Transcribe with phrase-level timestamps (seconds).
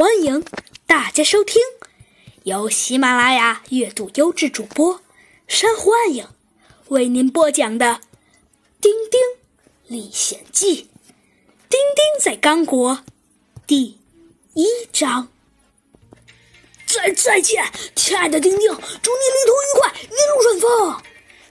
[0.00, 0.42] 欢迎
[0.86, 1.60] 大家收听
[2.44, 5.02] 由喜马拉雅阅读优质主播
[5.46, 6.26] 珊瑚暗影
[6.88, 7.86] 为您播讲的
[8.80, 9.20] 《丁丁
[9.86, 10.74] 历险记》。
[11.68, 13.04] 丁丁在刚果
[13.66, 13.98] 第
[14.54, 15.28] 一章。
[16.86, 17.62] 再再见，
[17.94, 21.02] 亲爱的丁丁，祝你旅途愉快，一路顺风。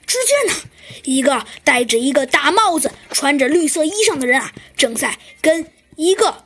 [0.07, 0.69] 只见呢，
[1.03, 6.45] 一个戴着一个大帽子、穿着绿色衣裳的人啊，正在跟一个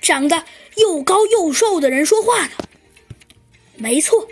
[0.00, 0.44] 长得
[0.76, 2.52] 又高又瘦的人说话呢。
[3.76, 4.28] 没错，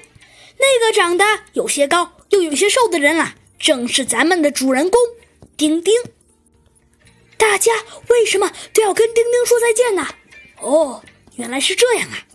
[0.59, 5.01] 那个长得有些高又有些瘦的人啊，正是咱们的主人公
[5.57, 5.95] 丁丁。
[7.37, 7.73] 大家
[8.09, 10.07] 为什么都要跟丁丁说再见呢？
[10.61, 11.03] 哦，
[11.35, 12.27] 原来是这样啊！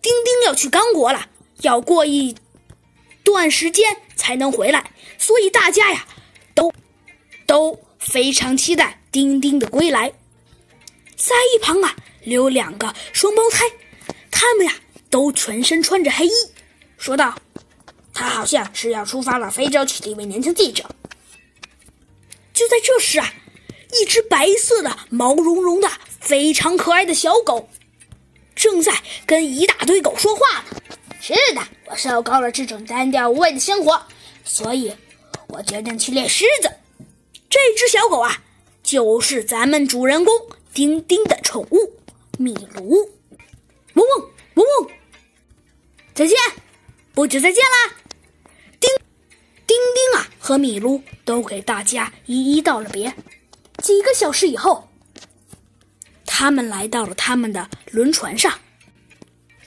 [0.00, 1.28] 丁丁要去刚果了，
[1.62, 2.36] 要过一
[3.24, 4.92] 段时间才能回来。
[5.18, 6.06] 所以大家呀，
[6.54, 6.72] 都
[7.44, 10.12] 都非常期待丁丁的归来。
[11.16, 13.64] 在一旁啊，留两个双胞胎，
[14.30, 14.74] 他们呀
[15.08, 16.32] 都全身穿着黑衣，
[16.98, 17.34] 说道
[18.12, 20.84] ：“他好像是要出发了非洲去的一位年轻记者。”
[22.52, 23.32] 就在这时啊，
[23.98, 27.68] 一只白色的、毛茸茸的、非常可爱的小狗，
[28.54, 28.92] 正在
[29.24, 30.64] 跟一大堆狗说话呢。
[31.20, 34.02] 是的，我受够了这种单调无味的生活，
[34.44, 34.92] 所以。
[35.48, 36.68] 我决定去猎狮子。
[37.48, 38.42] 这只小狗啊，
[38.82, 40.34] 就是咱们主人公
[40.74, 41.95] 丁丁的宠物
[42.38, 43.10] 米卢。
[43.94, 44.90] 嗡嗡嗡嗡，
[46.14, 46.36] 再见，
[47.14, 47.94] 不久再见啦！
[48.78, 48.90] 丁
[49.66, 53.14] 丁丁啊，和米卢都给大家一一道了别。
[53.82, 54.88] 几个小时以后，
[56.26, 58.60] 他们来到了他们的轮船上。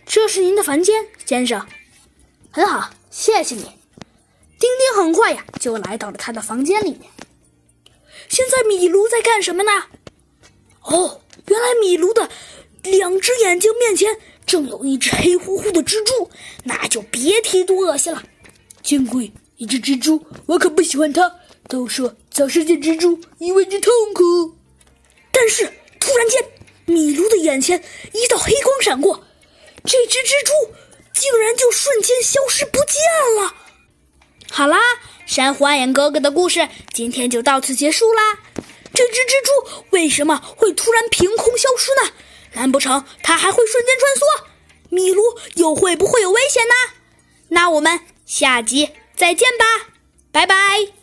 [0.05, 1.67] 这是您的房间，先生。
[2.51, 3.63] 很好，谢谢你。
[4.59, 7.11] 丁丁很快呀，就来到了他的房间里面。
[8.27, 9.71] 现在米卢在干什么呢？
[10.81, 12.29] 哦，原来米卢的
[13.19, 16.29] 只眼睛面前正有一只黑乎乎的蜘蛛，
[16.63, 18.23] 那就别提多恶心了。
[18.81, 19.31] 见鬼！
[19.57, 21.31] 一只蜘蛛，我可不喜欢它。
[21.67, 24.55] 都说早上见蜘蛛意味着痛苦，
[25.31, 26.43] 但是突然间，
[26.85, 29.23] 米卢的眼前一道黑光闪过，
[29.83, 30.51] 这只蜘蛛
[31.13, 32.95] 竟然就瞬间消失不见
[33.39, 33.53] 了。
[34.49, 34.79] 好啦，
[35.27, 38.39] 珊瑚暗眼哥哥的故事今天就到此结束啦。
[38.91, 42.11] 这只蜘蛛为什么会突然凭空消失呢？
[42.59, 44.43] 难不成他还会瞬间穿梭？
[44.89, 45.23] 米卢
[45.55, 46.73] 又会不会有危险呢？
[47.47, 49.93] 那我们下集再见吧，
[50.33, 50.98] 拜拜。